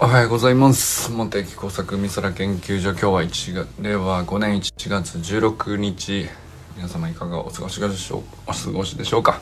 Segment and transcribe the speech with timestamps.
[0.00, 1.10] おはようございます。
[1.10, 6.28] 茂木工作美空研究所今日は1月令和5年1月16日
[6.76, 9.40] 皆様いかがお過ごしでしょうお過ごしでしょうか。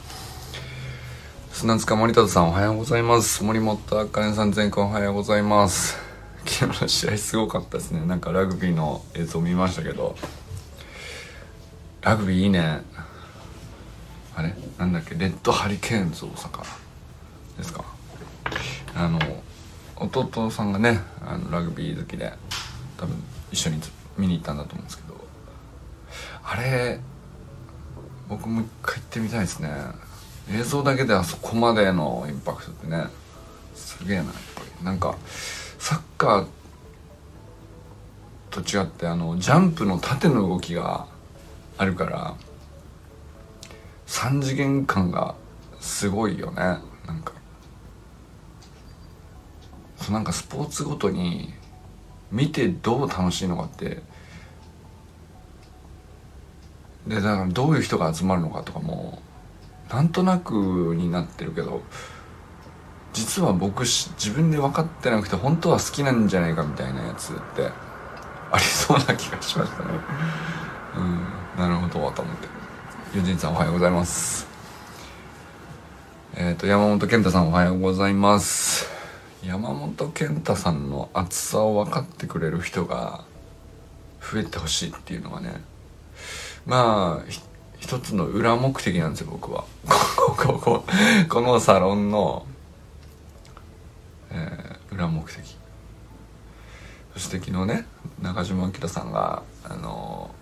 [1.53, 3.45] 砂塚森田さんおはようございます。
[3.45, 5.99] 森本あかねさん全くおはようございます。
[6.47, 8.07] 昨日の試合すごかったですね。
[8.07, 10.17] なんかラグビーの映像見ましたけど。
[12.01, 12.81] ラグビーいいね。
[14.35, 14.55] あれ？
[14.79, 15.17] なんだっけ？
[15.17, 16.65] レッドハリケーンズ大阪？
[17.59, 17.85] ですか？
[18.95, 19.19] あの
[19.97, 22.33] 弟さんがねあのラグビー好きで
[22.99, 23.17] 多分
[23.51, 23.81] 一緒に
[24.19, 25.17] 見に行ったんだと思うんですけど
[26.43, 27.01] あれ
[28.29, 29.71] 僕も一回行ってみたいですね。
[30.51, 33.07] 映像だけであそこまでのインパクトってね
[33.75, 34.85] すげえなやっぱり。
[34.85, 35.17] なんか
[35.79, 36.47] サッカー
[38.51, 41.07] と違ってあのジャンプの縦の動きが
[41.79, 42.35] あるから
[44.07, 45.35] 3次元感が
[45.81, 46.57] すごいよね
[47.07, 47.33] なんか。
[50.07, 51.53] そうなんかスポーツごとに
[52.31, 54.01] 見てどう楽しいのかって
[57.09, 59.21] でだからどういう人が集まるのかとかも
[59.91, 61.83] なんとなくになってるけど
[63.15, 67.69] 実は僕自分で分かってなくて本当は好きなんじゃないかみたいなやつって
[68.53, 69.91] ありそうな気がしましたね。
[70.97, 72.49] うんなるほどと思って。
[73.13, 74.47] ユジンさんおはようございます。
[76.37, 78.96] えっ、ー、と山本健太さんおはようございます。
[79.45, 83.25] 山本健太さんの熱さを分かってくれる人が
[84.21, 85.61] 増えてほしいっていうのがね
[86.65, 87.31] まあ
[87.79, 89.65] 一つの裏目的なんですよ僕は。
[91.29, 92.45] このサロンの、
[94.31, 95.57] えー、裏目的。
[97.15, 97.87] そして昨日ね
[98.21, 100.35] 中島明さんがあの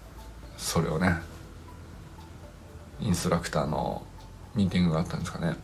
[0.56, 1.18] それをね
[3.00, 4.02] インストラクターの
[4.54, 5.56] ミーティングがあったんですかね。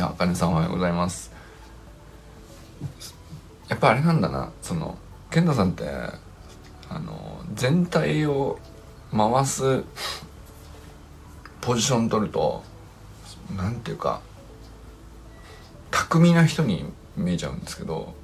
[0.00, 1.37] あかねさんおはようございます。
[3.68, 4.98] やっぱあれなんだなその
[5.30, 5.84] 健太さんって
[6.88, 8.58] あの全体を
[9.14, 9.84] 回す
[11.60, 12.62] ポジション取ると
[13.56, 14.20] 何ていうか
[15.90, 16.84] 巧みな人に
[17.16, 18.14] 見えちゃうんですけど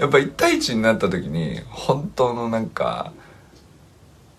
[0.00, 3.12] やっぱ1対1になった時に本当のなんか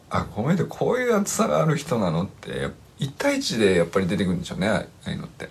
[0.09, 5.49] あこの人こういう厚さがある人なのって1対1でやっぱり出てくるんでしょうねああいうのって。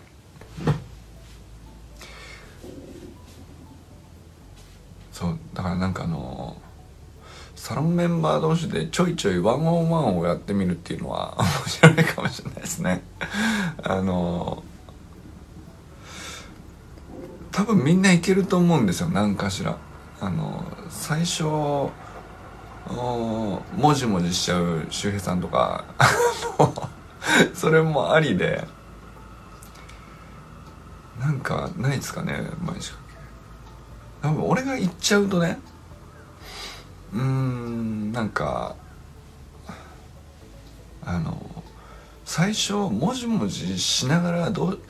[5.12, 6.56] そうだからなんかあの
[7.56, 13.02] サロンメンバー同士でちょいちょいワンオンワンをやってみるっていうのは 面白いかもしれないですね。
[13.82, 14.62] あの
[17.52, 19.08] 多分みんないけると思うんですよ。
[19.08, 19.76] 何かしら。
[20.22, 21.92] あの最初も
[23.94, 25.84] じもじしちゃう周平さんとか。
[27.54, 28.66] それもありで。
[31.18, 32.94] なんかないですかね毎日。
[34.22, 35.58] 多分俺が言っちゃうとね
[37.12, 38.76] うーんなんか
[41.02, 41.40] あの
[42.24, 44.80] 最初もじもじしながらどう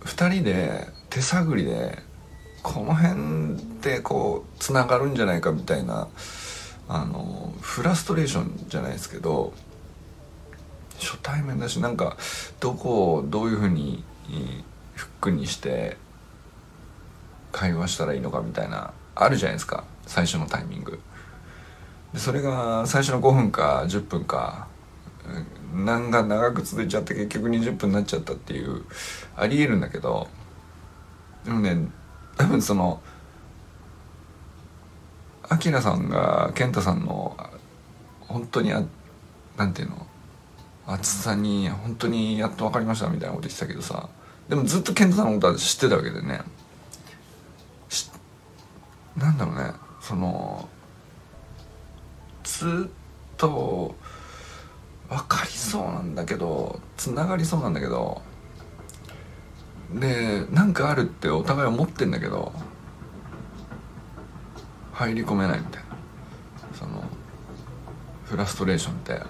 [0.00, 1.98] 2人で手探りで
[2.62, 6.08] この辺でこうつながるんじゃないかみたいな
[6.88, 9.52] あのフラストレーションじゃないですけど
[10.98, 12.16] 初対面だしなんか
[12.60, 14.04] どこをどういうふうに
[14.94, 15.96] フックにして
[17.52, 19.84] 会話したらいいのかみたいなあるじゃないですか。
[20.06, 20.98] 最初のタイミング。
[22.12, 24.66] でそれが最初の5分か10分か
[25.74, 28.84] なんか長く続いちゃって結局20分になっちゃったっていう
[29.36, 30.28] ありえるんだけど
[31.44, 31.88] でもね
[32.36, 33.00] 多分その
[35.48, 37.36] アキラさんが健太さんの
[38.20, 38.82] 本当にあ
[39.56, 40.06] なんていうの
[40.86, 44.08] 厚さに本当にやっと分かりましたみたいなこと言ってたけどさ
[44.48, 46.40] でもずっと健太さんのことは知ってたわけでね。
[49.16, 49.72] なんだろうね。
[50.00, 50.68] その
[52.44, 52.92] ずっ
[53.36, 53.94] と
[55.08, 58.20] 分かりそうなんだけどつながりそうなんだけど
[59.94, 62.52] でなんかあるってお互い思ってんだけど
[64.92, 65.96] 入り込めないみたいな。
[66.78, 67.04] その
[68.24, 69.22] フラストレーションって。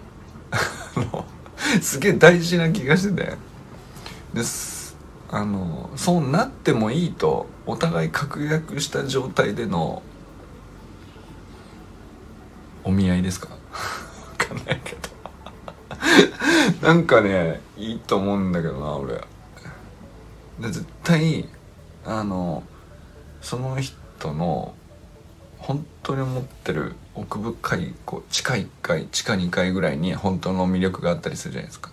[1.80, 3.36] すげえ大事な気がしてて。
[4.34, 4.96] です
[5.30, 10.02] あのそうなってもいいとお互い確約した状態での
[12.84, 13.48] お見合いですか？
[14.38, 15.08] 分かんないけど。
[16.86, 19.14] なんかねいいと思うんだけどな俺。
[20.60, 21.48] で絶対
[22.04, 22.62] あの
[23.40, 24.74] その人の
[25.58, 31.90] 本当に思ってる奥深いこう地下1階地下2階ぐらいに本当の魅力があったりするじゃないですか。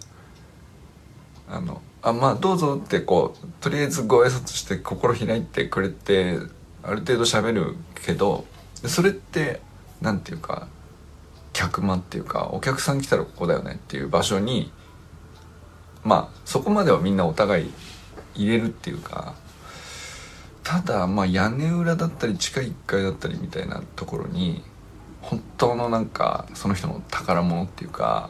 [1.48, 6.38] あのあまあどうぞってこうとりあえずご挨拶して心開いてくれて
[6.84, 7.76] ある程度喋る
[8.06, 8.46] けど
[8.86, 9.62] それって
[10.02, 10.68] 何て言うか
[11.52, 14.72] 客間っていうかお客さん来たらここだよねっていう場所に
[16.04, 17.74] まあそこまではみんなお互い
[18.36, 19.36] 入れるっていうか
[20.64, 24.64] ただまあ屋根裏だったり地下1階だったりみたいなところに
[25.22, 28.30] 本当のなんかその人の宝物っていうか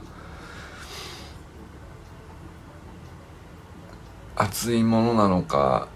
[4.40, 5.90] 熱いものなのか、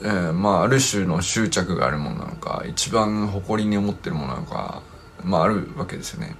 [0.00, 4.82] えー、まあある種の執着があるものなのか一番誇りに思ってるものなのか
[5.22, 6.34] まああるわけですよね。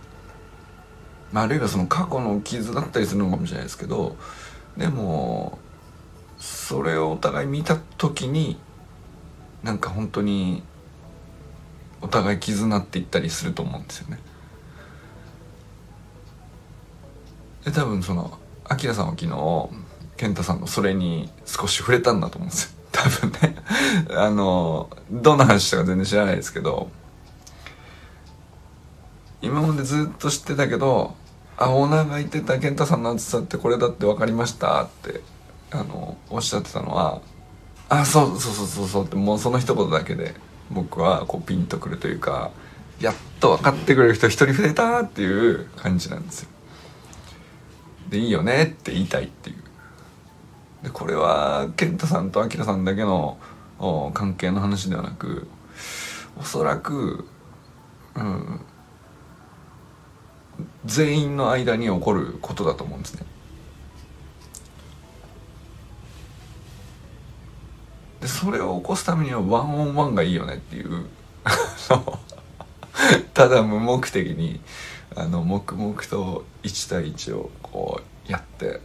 [1.32, 4.16] まあ、あるいはその過去の傷だったりするのかもしれないですけど
[4.76, 5.58] でも
[6.38, 8.58] それをお互い見た時に
[9.62, 10.64] なんか本当に
[12.00, 14.18] お互い絆っていったりすると思うんですよね。
[17.64, 19.89] で多分そのアキラさんは昨日
[20.20, 23.56] 健太さんのそれに少し触れたんだと思うんですよ 多分ね
[24.10, 26.90] あのどんな話したか全然知らないですけど
[29.40, 31.14] 今までずっと知ってたけど
[31.56, 35.22] あオーナーが言ってた健太さんの暑さってこれだって分かりましたって
[35.70, 37.22] あのおっしゃってたのは
[37.88, 40.34] あそうそうそうそうそうってもうその一言だけで
[40.70, 42.50] 僕はこうピンとくるというか
[43.00, 46.48] やっと分かってくれる人一人増えたっていう感じなんですよ。
[48.10, 49.59] でいいよねって言いたいっていう。
[50.82, 53.38] でこれは健太さんと明さんだけの
[54.14, 55.46] 関係の話ではなく
[56.38, 57.26] おそらく、
[58.14, 58.60] うん、
[60.84, 63.26] 全員の間に起こることだと思うんですね。
[68.20, 71.06] でそれを起こすためにはワンオンワンがいいよねっていう
[73.32, 74.60] ただ無目的に
[75.16, 78.80] あの黙々と1対1をこうやって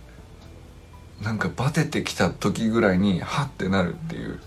[1.26, 4.40] なんかバテてきた時ぐらいにハッてなるっていう。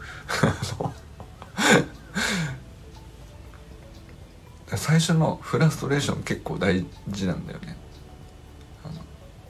[4.76, 7.76] 最初のフラストレーション結構大事なんだよね。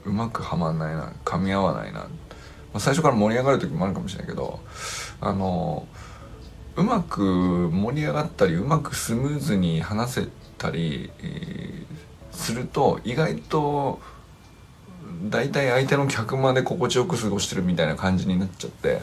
[0.07, 2.09] うまくはまんないな噛み合わないな、ま
[2.75, 4.61] あ、最初から盛り上がる時もあるかもしれないけど
[5.21, 5.87] あの
[6.77, 7.21] うまく
[7.71, 11.11] 盛り上がったりうまくスムーズに話せたり、
[12.33, 14.01] すると意外と
[15.25, 19.01] 大体相手の客まで心地よく過ごしてるみたいな感じになっちゃって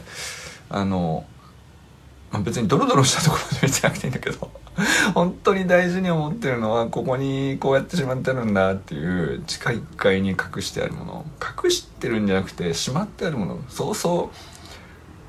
[0.69, 1.25] あの、
[2.31, 4.49] まあ、別にドロドロしたところで見せなくていいんだけど
[5.13, 11.25] 本当に大事に思ってるのはここにこうやってしまってるんだっていう地下1階に隠してあるもの。
[11.63, 13.59] 隠してるんじゃなくてしまってあるもの。
[13.69, 14.31] そうそ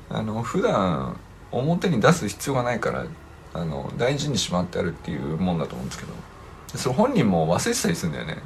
[0.09, 0.13] う。
[0.13, 1.17] あの普段
[1.51, 3.05] 表に出す必要がないから
[3.53, 6.13] あの大事にしまってあるっていうもんだと思うんですけど。
[6.75, 8.37] それ本人も忘れてたりするんだよね。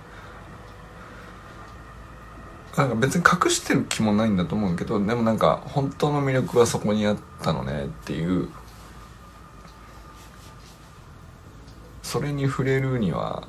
[2.78, 8.50] なんか別に隠してる気もないんだと思うけどでもなんか本当の魅力はそこにあったのねっていう。
[12.12, 13.48] それに触れるには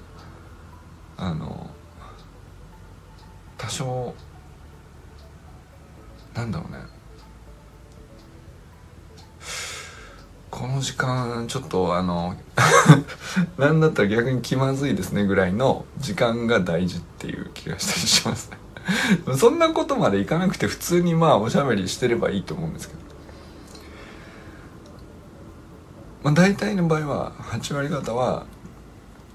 [1.17, 1.69] あの
[3.59, 4.15] 多少
[6.35, 6.79] なんだろうね。
[10.51, 12.37] この時間ちょっとあの
[13.59, 18.62] なんだったら逆に気まずいですねぐらいの時間が大事っていう気がしたりしますね。
[19.37, 23.01] そんなことまでいかなくて普通にまあおしゃべりしてればいいと思うんですけど、
[26.25, 28.47] まあ、大体の場合は8割方は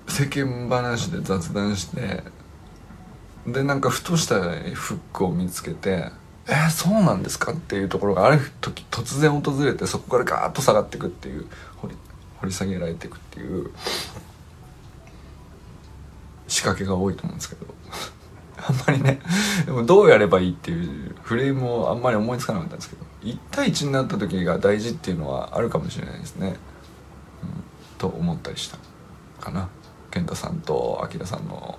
[0.08, 2.24] 世間話で雑談して
[3.46, 6.12] でなんかふとしたフックを見つけて
[6.48, 11.46] 「えー、そうなんですか?」っていうところがある時突然訪れてそこからガーッと下がっていくっていう
[11.78, 11.96] 掘り
[12.40, 13.72] 掘り下げられていくっていう
[16.48, 17.66] 仕掛けが多いと思うんですけど
[18.68, 19.20] あんまりね
[19.66, 26.56] でもどうやればいいっていうフレームをあんまり思いつかなかったんですけど1対1になった時が大事っていうのはあるかもしれないですね、うん、
[27.98, 28.78] と思ったりした
[29.40, 29.70] かな。
[30.12, 31.78] 健太さんとあきらさんの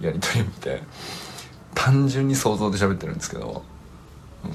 [0.00, 0.82] やり取り見て
[1.74, 3.62] 単純に想像で喋ってるんですけど、
[4.44, 4.48] う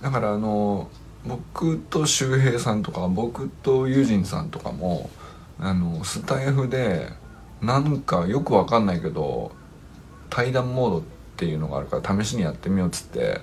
[0.00, 0.90] ん、だからあの
[1.26, 5.10] 僕と周平さんとか僕とユージンさんとかも
[5.58, 7.10] あのスタイフで
[7.62, 9.52] なんかよくわかんないけど
[10.30, 11.02] 対談モードっ
[11.36, 13.40] ていうのがあるから試しにやってみようっつって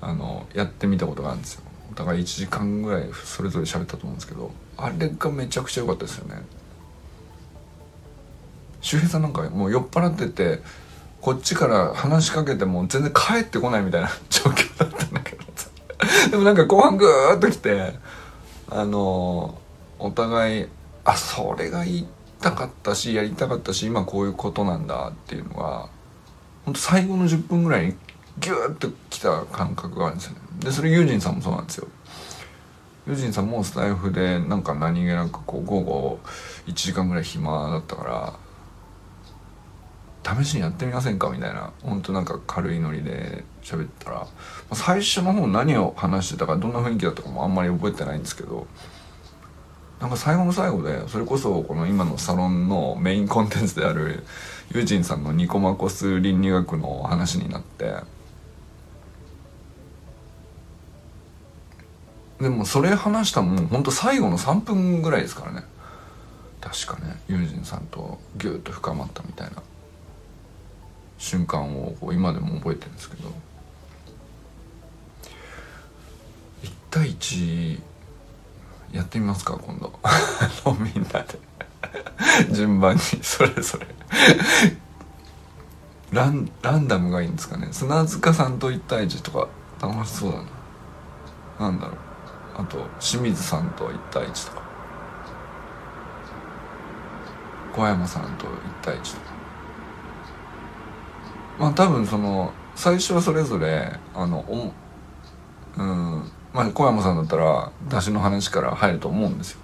[0.00, 1.62] あのやってみたことがあるんですよ。
[1.90, 6.42] お互い1時間ぐらいそれぞれ喋ったと思うんですけどあれがめちゃくちゃ良かったですよね。
[8.80, 10.62] 周平さんなんかもう酔っ払ってて
[11.20, 15.44] こっちから話しかけても全然帰ってこないみたいな 状況だったんだけど
[16.30, 17.94] でもなんか後半グーッときて
[18.70, 19.58] あの
[19.98, 20.66] お互い
[21.04, 25.88] あそれがいいってたかったしやりたかったし今こういうことなんだっていうのが
[26.64, 27.96] ほんと最後の10分ぐらいに
[28.38, 30.38] ギューッと来た感覚があるんですよね。
[30.60, 31.88] でそれユージンさんもそうなんですよ。
[33.06, 36.20] ユージンさんもスタイフでなんか何気なくこう午後
[36.66, 38.38] 1時間ぐらい暇だったか
[40.24, 44.26] ら試しにやってみませんかみたいなほんとなんか軽いノリで喋ったら
[44.74, 48.66] 最初の方何を話してたかどんな雰囲気だったかもあんまり覚えてないんですけど
[50.00, 54.24] なんか最後の最後でそれこそこの今のサロンのメインコンテンツである
[54.74, 57.96] ユージンさんのニコマコス倫理学の話になって
[62.40, 65.62] でもそれ話したもんほんと最後の3分ぐらいですからね。
[66.62, 69.62] 確かねユージンさんとギュッと深まったみたいな。
[71.18, 73.28] 瞬間をこう今でも覚えてるんですけど。
[76.62, 77.80] 1対1
[78.92, 79.92] やってみますか今度。
[80.78, 81.38] みんなで。
[82.52, 83.86] 順番にそれぞれ。
[86.12, 87.68] ランランダムがいいんですかね。
[87.70, 89.48] 砂塚さんと1対1とか
[89.80, 91.96] 楽しそうだななんだろう。
[92.56, 94.62] あと清水さんと1対1とか。
[97.72, 98.50] 小山さんと1
[98.82, 99.32] 対1とか。
[101.58, 104.72] まあ多分その最初はそれぞれあのお
[105.78, 106.32] うん。
[106.52, 109.60] まあ小山さんだったら出汁の話から入ると思うんですよ。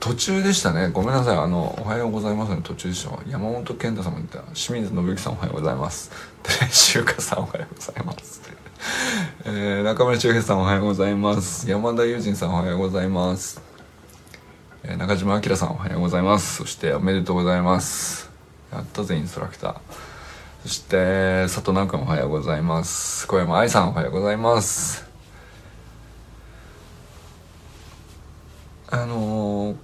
[0.00, 0.88] 途中でしたね。
[0.88, 1.36] ごめんなさい。
[1.36, 3.10] あの「おはようございます」の途中でした。
[3.28, 4.40] 山本健太さんも言った。
[4.54, 6.10] 清水信之さんおはようございます。
[6.42, 8.42] で修華さんおはようございます。
[9.44, 11.68] えー、中村修平さんおはようございます。
[11.68, 13.60] 山田友人さんおはようございます、
[14.84, 16.56] えー、中島明さんおはようございます。
[16.56, 18.30] そしておめでとうございます。
[18.72, 20.07] やったぜインストラクター。
[20.62, 23.28] そして佐藤直君おはようございます。
[23.28, 25.06] 小山愛さんおはようございます。
[28.90, 29.76] あのー、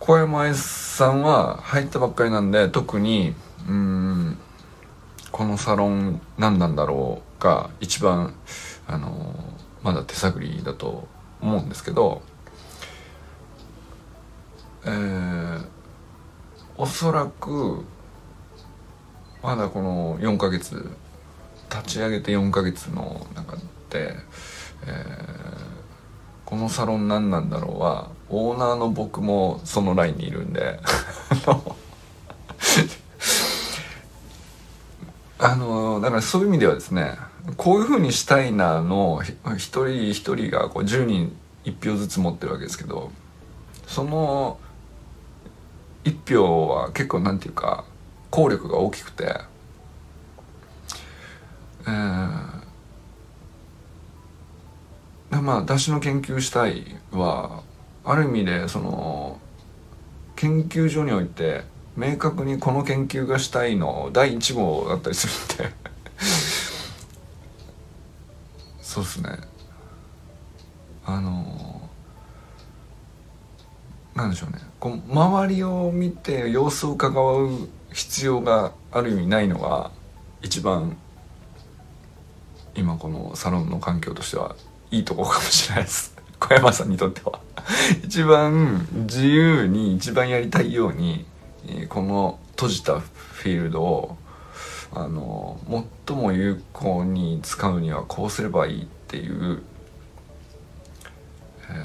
[0.00, 3.34] 小山愛さんは入ったばっかりなんで特に
[3.68, 4.38] うん
[5.30, 8.34] このサロン何なんだろうが一番
[8.86, 9.34] あの
[9.82, 11.08] まだ手探りだと
[11.42, 12.22] 思うんですけど、
[14.86, 15.66] えー、
[16.78, 17.84] おそらく
[19.42, 20.90] まだこの4ヶ月
[21.70, 23.56] 立ち上げて4ヶ月の中
[23.90, 24.14] で、
[24.86, 25.04] えー、
[26.44, 30.78] このサロン何なんだろうはオーナーの僕もそのラインにいるんで
[35.38, 37.16] あのだからそういう意味ではですね
[37.56, 39.22] こういうふうにしたいなの
[39.56, 43.10] 一人一人がこう10人1票ずつ持ってるわけですけど
[43.88, 44.60] その
[46.04, 47.84] 1票は結構なんていうか
[48.32, 49.36] 効力が大きくて、
[51.86, 52.62] えー、
[55.42, 57.62] まあ出汁の研究したいは
[58.04, 59.38] ある意味でその
[60.34, 65.76] 研究所において明確にこの研究がしたいの第1号だったりするんで。
[68.80, 69.28] そうっすね。
[71.04, 71.90] あの
[74.14, 74.58] なんでしょうね。
[74.80, 79.90] こう周りを見て様子を伺う必要がある意味ないのが
[80.42, 80.96] 一番
[82.74, 84.56] 今このサロンの環境としては
[84.90, 86.14] いいとこかもしれないです。
[86.38, 87.38] 小山さんにとっては。
[88.02, 91.24] 一番自由に一番やりたいように
[91.88, 94.16] この閉じたフィールドを
[94.92, 95.60] あの
[96.06, 99.62] 最も有効に使うにはこうすればいいっていう、
[101.70, 101.76] えー、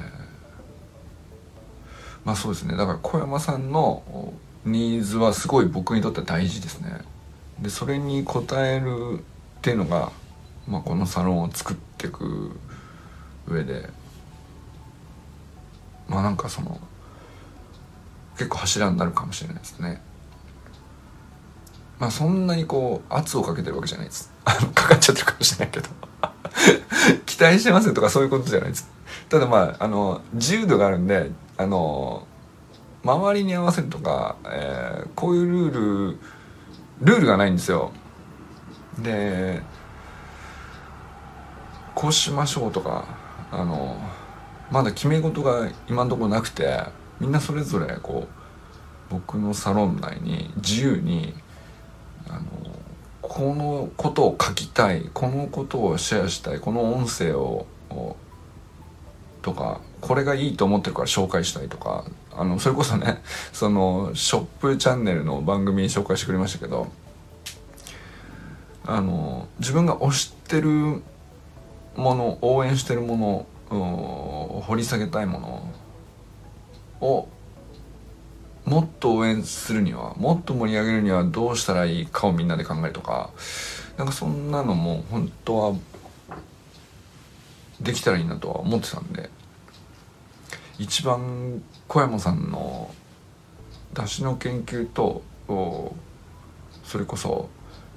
[2.25, 2.75] まあそうですね。
[2.75, 4.33] だから小山さんの
[4.67, 7.01] ニーズはすごい僕にとって大事ですね。
[7.59, 10.11] でそれに応えるっていうのが、
[10.67, 12.51] まあ、このサロンを作っていく
[13.47, 13.89] 上で
[16.07, 16.79] まあなんかその
[18.37, 20.01] 結構柱になるかもしれないですね。
[21.99, 24.31] まあそんなにこう圧をかけてるわけじゃないです。
[24.45, 25.89] あのかかっちゃってるかもしれないけど。
[27.25, 28.87] 期待してますとかそういうことじゃないです。
[29.29, 32.27] ただまああの自由度があるんであの
[33.03, 36.19] 周りに合わせるとか、えー、こういうルール
[37.01, 37.91] ルールがないんですよ。
[38.99, 39.61] で
[41.93, 43.05] こうしましょうとか
[43.51, 43.97] あの
[44.71, 46.83] まだ決め事が今のところなくて
[47.19, 48.37] みんなそれぞれこう
[49.09, 51.33] 僕のサロン内に自由に
[52.27, 52.45] あの
[53.21, 57.65] このことを書きたいこのことをシェアしたいこの音声を
[59.41, 63.21] とかこれがいいと思ってるから紹介したいとかあのそれこそね
[63.53, 66.87] そのショップチャンネルの番組に紹介してくれましたけど
[68.85, 70.69] あの自分が推してる
[71.95, 75.73] もの応援してるもの掘り下げたいもの
[77.01, 77.27] を
[78.65, 83.29] もっと応援するにはもっと盛り上げるにはどうしたらいいかをみんなで考えるとか
[83.97, 85.75] なんかそんなのも本当は
[87.81, 89.29] できたらいいなとは思ってたんで
[90.79, 92.91] 一番小山さんの
[93.93, 95.23] 出汁の研究と
[96.83, 97.49] それこそ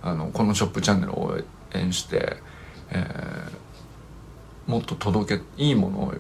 [0.03, 1.41] あのこのショップチャンネルを応
[1.75, 2.37] 援して、
[2.91, 6.15] えー、もっと届けいいものを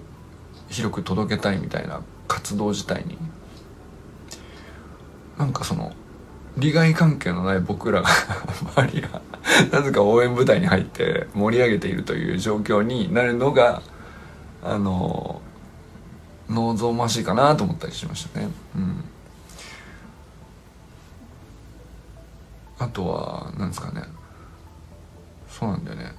[0.68, 3.16] 広く届けたいみたいな活動自体に
[5.38, 5.92] なんかその
[6.57, 8.09] 利害関係のない僕らが
[8.76, 9.23] 周りが
[9.73, 13.83] なぜか応援部隊に入って盛り上げているという状況になるのが
[14.62, 15.40] あの
[16.49, 18.49] 望ましいかなと思ったりしましたね。
[18.75, 19.04] うん。
[22.78, 24.02] あとはなんですかね。
[25.49, 26.14] そうなんだよね。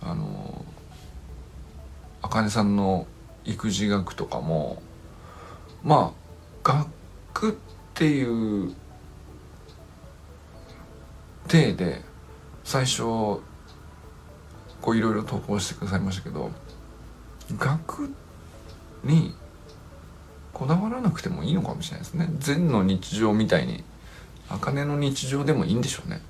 [0.00, 0.64] あの
[2.22, 3.06] あかねさんの
[3.44, 4.82] 育児学とかも
[5.84, 6.12] ま
[6.64, 6.78] あ
[7.32, 7.54] 学っ
[7.94, 8.74] ていう
[11.48, 12.02] 体で
[12.64, 13.42] 最初こ
[14.86, 16.50] ういろいろ投稿してくださいましたけど
[17.56, 18.10] 学
[19.04, 19.34] に
[20.52, 22.28] こだわらなくてもいいのかもしれないですね。
[22.38, 23.82] 禅の日常みたいに
[24.48, 26.20] 茜の日常でもいいんでしょうね。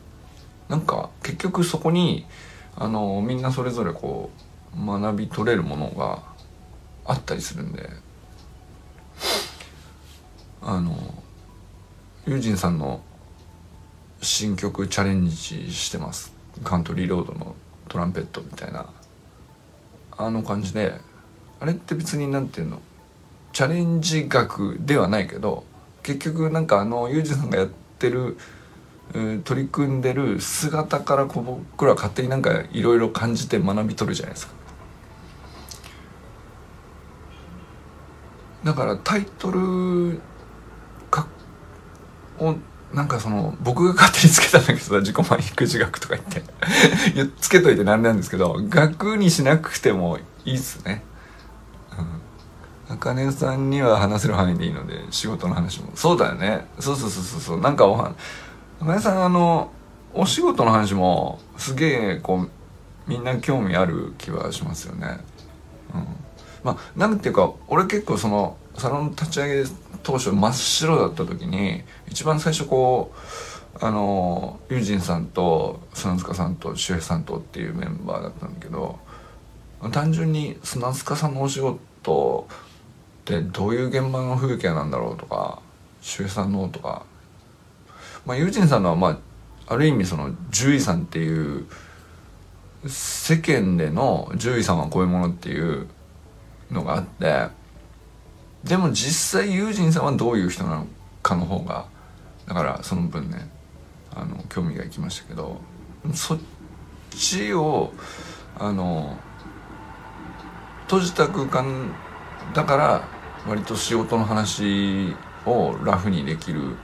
[0.69, 2.25] なんか結局そこに
[2.77, 4.31] あのみんなそれぞれこ
[4.75, 6.23] う学び取れるものが
[7.05, 7.91] あったりするんで
[10.63, 10.97] あの
[12.27, 13.03] ユージンさんの
[14.23, 15.35] 新曲チャレンジ
[15.73, 16.33] してます。
[16.63, 17.57] カントリーロードの
[17.89, 18.87] トランペットみたいな。
[20.17, 20.95] あの感じで。
[21.59, 22.81] あれって別に何て言うの？
[23.53, 25.65] チャレンジ楽ではないけど
[26.03, 28.39] 結局なんかあのユージさんがやってる
[29.45, 34.55] 取り組んでる姿からこう僕ら勝手になんかいろいろ感じて学び取るじゃないですか。
[38.65, 40.21] だからタイトル
[41.11, 41.27] か
[42.39, 42.55] を
[42.93, 46.43] なんかその僕が勝手につけたんだけどさ自己満育児学とか言って。
[47.41, 51.05] つけといてなんなんですけど学にしなくてもいいっすね。
[52.89, 55.91] あかねさんには話せる範囲でいいので仕事の話も。
[55.95, 56.67] そうだよね。
[56.79, 57.61] そうそうそうそうそう。
[57.61, 58.13] なんかおは
[58.81, 59.71] あかねさんあの
[60.13, 62.51] お仕事の話もすげえこう
[63.07, 65.21] みんな興味ある気はしますよね。
[65.95, 66.07] うん。
[66.65, 69.69] まあなんていうか俺結構そのサロン立ち上げ
[70.03, 78.99] 当初真っ白だった時に一番最初こうあのユージンさんと砂塚さんと周平さんとっていうメンバーだったんだけど
[79.91, 82.47] 単純に砂塚さんのお仕事
[83.23, 85.61] ってどういう現場の風景なんだろうとか
[86.01, 87.05] 周平さんのとか
[88.25, 89.19] まあユージンさんのはまあ
[89.67, 91.67] ある意味その獣医さんっていう
[92.87, 95.89] 世間での獣医さんはこういうものっていう
[96.73, 97.49] のがあって
[98.65, 100.87] でも実際ユージンさんはどういう人なの
[101.23, 101.87] かの方が
[102.47, 103.49] だからその分ね
[104.15, 105.61] あの興味がいきましたけど
[106.15, 106.39] そっ
[107.11, 107.93] ちを
[108.59, 109.17] あの
[110.85, 111.93] 閉じた空間
[112.55, 113.09] だから
[113.49, 115.15] 割と仕事の話
[115.47, 116.77] をラフにできるっ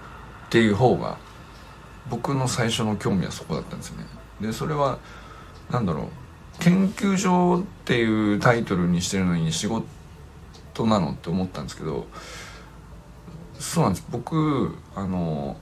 [0.51, 1.19] ていう方が
[2.09, 4.07] 僕の最初の興味はそこだったんですよね。
[4.41, 4.99] でそれは
[5.71, 6.09] 何だろう
[6.61, 12.07] 研究所っていうタイトルにしてるのに仕事なのって思ったんですけど
[13.59, 14.07] そうなんです。
[14.11, 15.57] 僕あの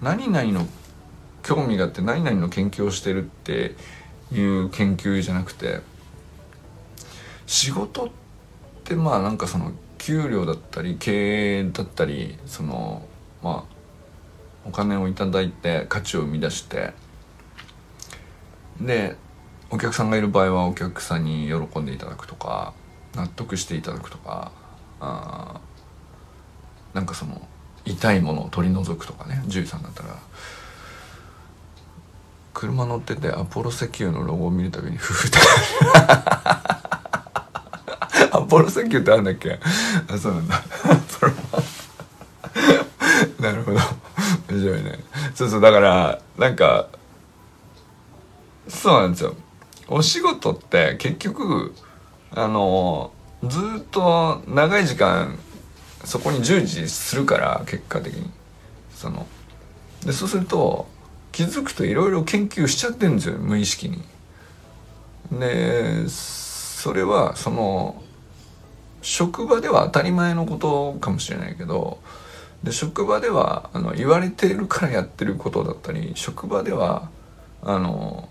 [0.00, 0.66] 何々の
[1.42, 3.74] 興味があって何々の研究をしてるって
[4.32, 5.80] いう研究じゃなくて
[7.46, 8.08] 仕事っ
[8.84, 13.06] てまあなんかその給料だったり経営だったりその
[13.42, 13.80] まあ
[14.64, 16.92] お金を頂いて価値を生み出して
[18.80, 19.16] で
[19.70, 22.74] お客さんがいる場合はお客さんに喜んでいただくとか
[23.14, 24.52] 納得していただくとか
[25.00, 25.60] あ
[26.92, 27.46] なんかその
[27.84, 30.16] 痛いものを取り除くとかね獣医さんだったら。
[32.52, 35.38] 車乗っててアポロ石油のロゴを見るたびにフフって
[38.32, 39.58] アポロ石油ってあるんだっけ？
[40.12, 40.60] あそうなんだ。
[43.38, 43.78] なるほど。
[44.50, 44.98] 面白いね。
[45.34, 46.88] そうそうだからなんか
[48.68, 49.34] そうなんですよ。
[49.90, 51.74] お仕事って結局
[52.30, 55.36] あのずっと長い時間
[56.04, 58.30] そこに従事するから結果的に
[58.94, 59.26] その
[60.06, 60.86] でそうすると
[61.32, 64.02] 気づくといろいろ研究しちゃってるんですよ無意識に。
[65.32, 68.02] でそれはその
[69.02, 71.98] 職場では当たり前のことかもしれないけど
[72.62, 77.08] で職場ではあの言われてるからやってることだったり職場では
[77.62, 78.28] あの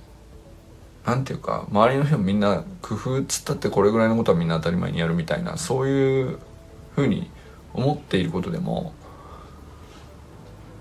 [1.10, 6.40] なんていうか周りの人もみんな工夫っつったってこれぐらいのことはみんな当たり前にやるみたいなそういう
[6.94, 7.32] ふうに
[7.74, 8.94] 思っていることでも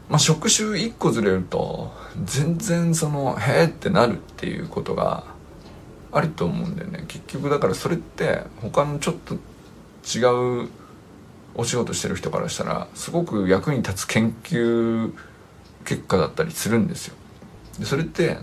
[0.09, 1.93] まあ、職種1個ずれると
[2.25, 5.25] 全然その「へえ」ってなるっていうことが
[6.11, 10.69] あると思うんだよね結局だからそれって他のちょっと違う
[11.55, 15.12] お仕事してる人からしたらすごく役に立つ研究
[15.85, 17.14] 結果だったりするんですよ。
[17.79, 18.38] でそれって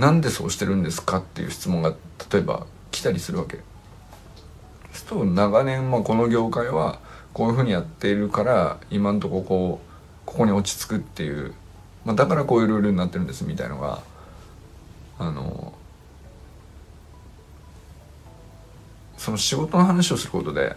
[0.00, 1.94] なんでそうしてるんですかっていう質問が
[2.32, 3.58] 例えば来たりするわけ。
[4.92, 6.98] そう長年、まあ、この業界は
[7.34, 9.90] こういうふうにやっているから今んとここう
[10.24, 11.52] ここに落ち着くっていう、
[12.06, 14.00] まあ、だからこういうルールになってるんですみたいのが
[15.18, 15.74] あの
[19.18, 20.76] その仕事の話をすることで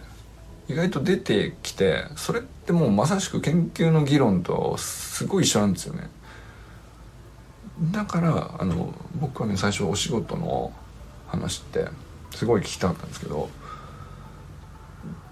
[0.68, 6.10] 意外と出てきてそれってもうまさしく研究の議論とすごい一緒なんですよね。
[7.80, 10.72] だからあの僕はね最初お仕事の
[11.26, 11.88] 話って
[12.30, 13.48] すごい聞きたかったんですけど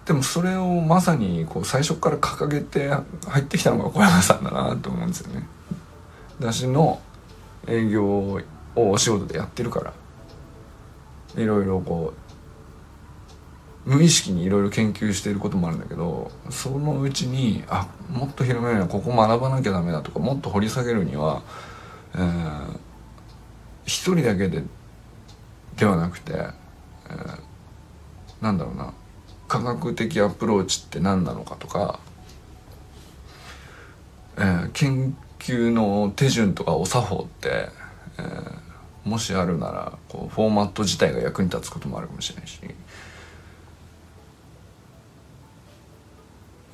[0.07, 2.91] でもそれをまさにこう最初から掲げて
[3.29, 5.47] 入ってきたのが小山さんだなと思うんですよね。
[6.41, 7.01] 私の
[7.69, 8.41] 営業を
[8.75, 9.93] お仕事でやってるから
[11.37, 12.13] いろいろこ
[13.87, 21.43] う無意識にいろいろ研究していることもあるんだけどそのうちにあもっと広めるにはここ学ばなきゃダメだとかもっと掘り下げるには、
[22.15, 22.79] えー、
[23.85, 24.63] 一人だけで
[25.77, 27.41] ではなくて、えー、
[28.41, 28.93] なんだろうな。
[29.49, 32.01] 科学的アプローチって何なのかとか、
[34.39, 37.69] えー、研究の手順とかお作法って、
[38.19, 42.61] えー、もしあるならこうフォーマット自体が役に立つこともあるかもしれないし。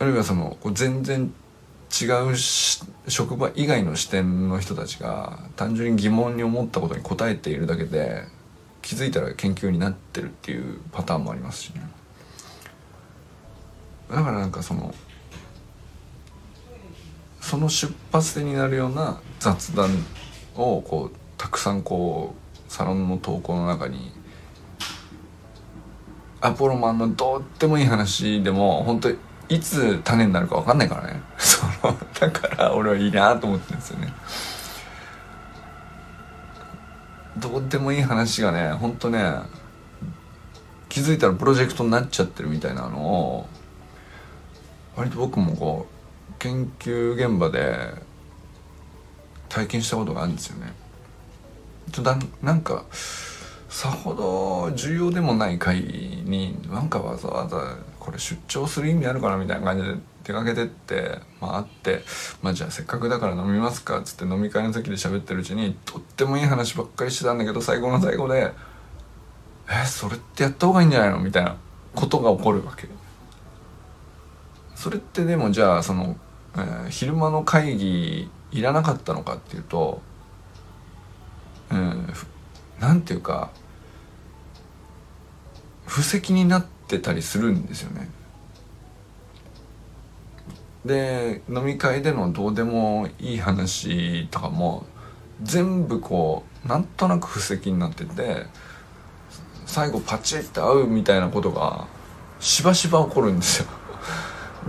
[0.00, 1.32] あるいはそのこう全然
[2.00, 2.36] 違う
[3.08, 8.24] 職場以外の視点の人たちが単純に疑問に思ったことに答えているだけで
[8.82, 11.82] 気づいたら研究になってるっていうパターンもありますしね。
[14.10, 14.94] だからなんかその
[17.40, 19.90] その出発点になるような雑談
[20.54, 24.12] をこうたくさんこうサロンの投稿の中に
[26.40, 29.10] アポロマンのどうでもいい話でも本当
[29.48, 31.22] いつ種になるか分かんないからね
[32.20, 34.12] だから俺はいいなと思ってるんですよね
[37.36, 39.40] どうでもいい話がねほんとね
[40.88, 43.48] 気づいたらプロジェクトになっちゃってるみたいなのを
[44.96, 47.94] 割と僕もこう研究現場で
[49.48, 50.72] 体験したことがあるんですよね。
[51.92, 52.84] ちょだなんか
[53.68, 57.76] さほど重要でもない会になんかわざわざ
[58.08, 59.94] これ出張する意味あるかなみたいな感じで
[60.24, 62.02] 出かけてってまあ会って
[62.40, 68.54] まあじゃあせっかくだから飲みますかっつって飲み会の席で喋ってるうちにとってもいい話ばっかりしてたんだけど最後の最後で
[69.68, 71.54] 「えそれってやった方がいいんじゃないの?」みたいな
[71.94, 72.88] ことが起こるわけ。
[74.74, 76.16] それってでもじゃあその、
[76.54, 80.00] えー、昼間の会議いらなかったのかっていうと、
[81.70, 82.10] うん、
[82.80, 83.50] なんていうか
[85.86, 88.08] 布石になってたりするんですよね。
[90.86, 94.86] で飲み会でのどうでもいい話とかも
[95.42, 98.46] 全部こうなんとなく布石になってて
[99.66, 101.86] 最後パチッて合うみたいなことが
[102.40, 103.68] しばしば起こるんですよ。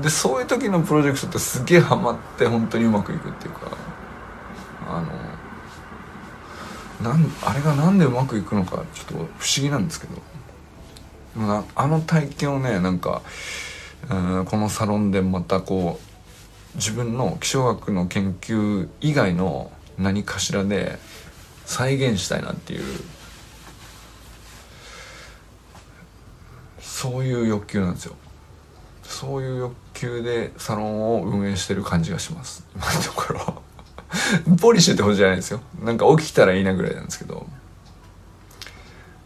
[0.02, 3.72] でそういう時のプロジェクトってすげえハマって本当にうまくいくっていうか
[4.90, 5.02] あ
[7.02, 9.28] のなんあれが何でうまくいくのかちょっと不思
[9.62, 10.22] 議なんですけど
[11.76, 13.22] あの体験をねなんか
[14.10, 16.00] うん、このサロンでまたこ
[16.74, 20.98] う自分の気象学の研究以外の何かしらで
[21.66, 22.84] 再現したいなっていう
[26.80, 28.16] そういう欲求なんですよ。
[29.04, 32.66] そういう欲求でサロンを運営してる感じがします。
[32.76, 33.64] 今のところ。
[34.58, 35.62] ポリシーってことじゃないですよ。
[35.82, 37.48] なんか起きたらいいなぐらいなんですけど。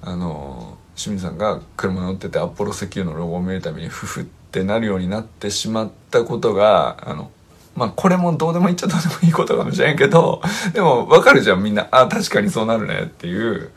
[0.01, 7.31] あの清水さんが車乗っててアポロ石油のロゴを見るたびにフフってなるようになってしまったことがあの
[7.75, 10.41] まあこれもどうでもいいっちゃどうでもいいことかもしれんけど
[10.73, 11.87] でもわかるじゃんみんな。
[11.91, 13.71] あ確かにそうなるねっていう。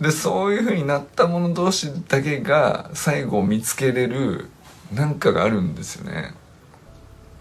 [0.00, 4.48] でそういう風になった者同士だけが最後見つけれる
[4.94, 6.34] なんかがあるんですよね。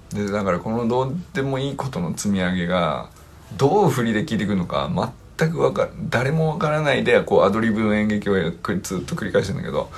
[0.09, 3.09] でだからこのどうでもいいことの積み上げが
[3.57, 4.89] どう振りで聞いていくのか
[5.37, 8.51] 全く分か誰も分からないでこうアドリブの演劇をずっ
[9.01, 9.89] と繰り返してんだけど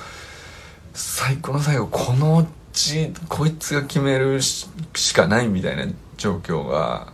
[0.92, 4.68] 最高の最後このうちこいつが決めるし
[5.14, 5.86] かないみたいな
[6.18, 7.12] 状況が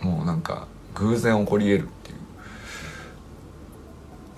[0.00, 2.14] もうなんか偶然起こり得るってい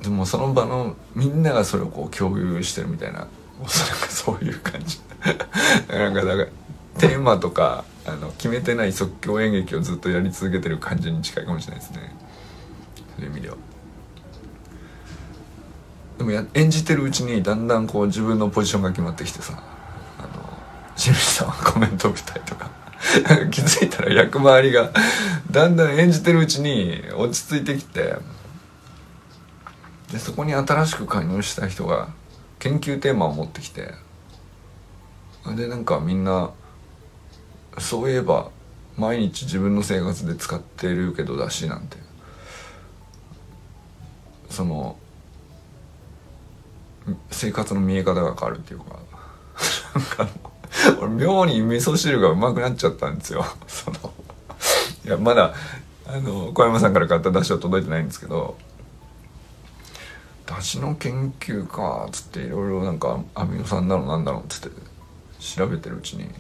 [0.01, 0.05] う。
[0.05, 3.27] でもその場のみんながそれをこう共有してるみたいな
[3.63, 5.01] おそらくそういう感じ。
[5.91, 6.47] なんかだから
[6.99, 12.15] テーマとかあの決めてない即興演劇をずっとやり続けてる感じに近いかもしれないですね。
[13.17, 13.57] そういう意味では。
[16.19, 19.63] でもや演じてるうちにだんだんこう自分のポジションが決まってきてさ
[20.19, 20.29] あの
[20.97, 22.71] 清水さんはコメントを打ったりとか
[23.51, 24.93] 気づいたら役回りが
[25.51, 28.17] だんだん演じてるうちに落ち着いてきて
[30.11, 32.09] でそこに新しく加入した人が
[32.59, 33.93] 研究テーマを持ってきて
[35.55, 36.51] でなんかみんな
[37.79, 38.51] そういえば
[38.97, 41.97] 毎日自分の生活で使ってるけどだしなんて。
[44.49, 44.97] その
[47.31, 48.99] 生活の見え方が変わるっていうか。
[49.95, 50.29] なんか
[51.01, 53.45] 俺妙に味噌汁がうまくなっちゃったんですよ。
[53.67, 54.15] その
[55.05, 55.55] いやまだ
[56.07, 58.57] あの小山さんから買った出汁は届いてないんですけど。
[60.47, 64.81] 出汁の研究かっつっていろいろなんかアミノ酸だろうなんだろうっつって
[65.41, 66.31] 調べてるうちに。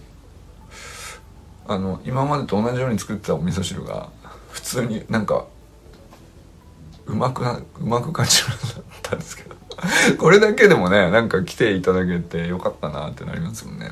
[1.68, 4.08] あの今までと同じように作ってたお味噌汁が
[4.50, 5.46] 普通になんか
[7.06, 9.56] うまくなうまく感じるようになったんですけど。
[10.18, 13.90] これだけでもねなんか来ていただけてよかったなってなりますよね。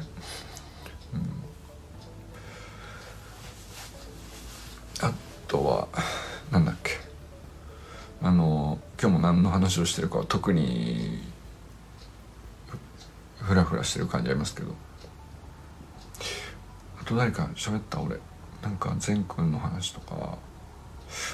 [5.00, 5.06] うん。
[5.06, 5.12] あ
[5.46, 5.88] とは
[6.50, 7.00] なんだっけ。
[8.22, 11.22] あの今日も何の話をしてるか特に
[13.40, 14.74] フラフラしてる感じありますけど。
[17.04, 18.18] あと誰か喋った俺。
[18.62, 20.38] なんか善くんの話とか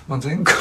[0.08, 0.54] まあ善くん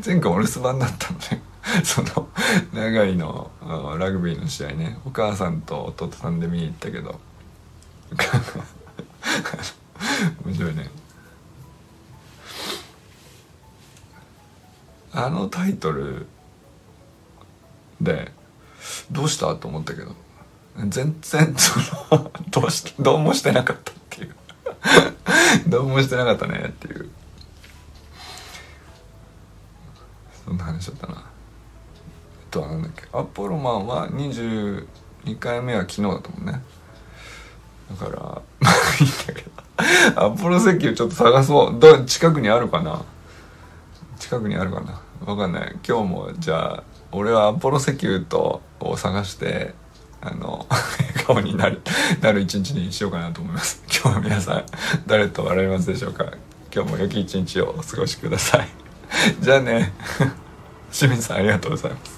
[0.00, 1.42] 善くんお留守番だったのね。
[1.84, 2.28] その
[2.72, 3.50] 長井の
[3.98, 5.00] ラグビーの試合ね。
[5.04, 7.18] お母さんと弟さんで見に行ったけど。
[10.46, 10.88] 面白いね。
[15.12, 16.26] あのタイトル
[18.00, 18.30] で
[19.10, 19.56] どうした？
[19.56, 20.14] と思ったけど。
[20.86, 24.34] 全然その どうしどうもしてなかったっていう。
[25.66, 27.10] どうもしてなかったねっていう。
[30.44, 31.14] そんな話だったな。
[31.14, 31.22] あ
[32.50, 33.02] とはなんだっけ。
[33.12, 34.86] アポロマンは22
[35.40, 36.62] 回目は昨日だったもんね。
[37.90, 38.20] だから
[38.60, 39.50] まあ いいんだけど。
[40.26, 41.78] アポロ石油ちょっと探そう。
[41.78, 43.02] ど近くにあるかな。
[44.18, 45.00] 近くにあるかな。
[45.26, 45.76] わかんない。
[45.86, 49.74] 今日もじゃあ俺はアポロ石油とを探して
[50.20, 51.80] あの 笑顔になる
[52.20, 53.82] なる一日にしようかなと思います。
[53.90, 54.64] 今日は皆さん
[55.06, 56.24] 誰と笑いますでしょうか？
[56.74, 58.68] 今日も良き一日をお過ごしください。
[59.40, 59.92] じゃあね。
[60.92, 62.17] 清水さんありがとうございます。